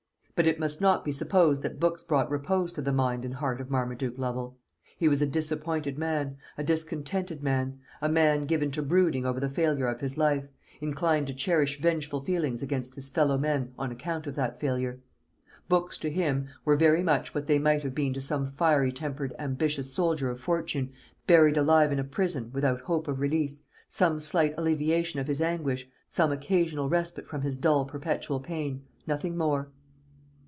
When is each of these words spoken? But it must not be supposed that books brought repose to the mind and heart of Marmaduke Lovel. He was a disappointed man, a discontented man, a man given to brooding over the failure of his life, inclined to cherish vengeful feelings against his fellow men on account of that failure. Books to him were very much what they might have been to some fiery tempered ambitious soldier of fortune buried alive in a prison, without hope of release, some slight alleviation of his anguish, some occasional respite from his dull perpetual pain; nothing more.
But 0.33 0.47
it 0.47 0.59
must 0.59 0.81
not 0.81 1.05
be 1.05 1.11
supposed 1.11 1.61
that 1.61 1.79
books 1.79 2.01
brought 2.03 2.31
repose 2.31 2.73
to 2.73 2.81
the 2.81 2.91
mind 2.91 3.25
and 3.25 3.35
heart 3.35 3.61
of 3.61 3.69
Marmaduke 3.69 4.17
Lovel. 4.17 4.57
He 4.97 5.07
was 5.07 5.21
a 5.21 5.27
disappointed 5.27 5.99
man, 5.99 6.37
a 6.57 6.63
discontented 6.63 7.43
man, 7.43 7.77
a 8.01 8.09
man 8.09 8.45
given 8.47 8.71
to 8.71 8.81
brooding 8.81 9.23
over 9.23 9.39
the 9.39 9.49
failure 9.49 9.85
of 9.87 9.99
his 10.01 10.17
life, 10.17 10.47
inclined 10.79 11.27
to 11.27 11.35
cherish 11.35 11.79
vengeful 11.79 12.21
feelings 12.21 12.63
against 12.63 12.95
his 12.95 13.07
fellow 13.07 13.37
men 13.37 13.71
on 13.77 13.91
account 13.91 14.25
of 14.25 14.33
that 14.33 14.59
failure. 14.59 14.99
Books 15.69 15.99
to 15.99 16.09
him 16.09 16.47
were 16.65 16.75
very 16.75 17.03
much 17.03 17.35
what 17.35 17.45
they 17.45 17.59
might 17.59 17.83
have 17.83 17.93
been 17.93 18.13
to 18.15 18.21
some 18.21 18.49
fiery 18.49 18.91
tempered 18.91 19.35
ambitious 19.37 19.93
soldier 19.93 20.31
of 20.31 20.39
fortune 20.39 20.91
buried 21.27 21.55
alive 21.55 21.91
in 21.91 21.99
a 21.99 22.03
prison, 22.03 22.49
without 22.51 22.81
hope 22.81 23.07
of 23.07 23.19
release, 23.19 23.61
some 23.89 24.19
slight 24.19 24.55
alleviation 24.57 25.19
of 25.19 25.27
his 25.27 25.39
anguish, 25.41 25.87
some 26.07 26.31
occasional 26.31 26.89
respite 26.89 27.27
from 27.27 27.43
his 27.43 27.57
dull 27.57 27.85
perpetual 27.85 28.39
pain; 28.39 28.81
nothing 29.05 29.37
more. 29.37 29.69